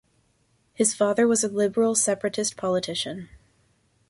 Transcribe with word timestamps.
His 0.73 0.95
father 0.95 1.27
was 1.27 1.43
a 1.43 1.47
liberal 1.47 1.93
separatist 1.93 2.57
politician. 2.57 3.29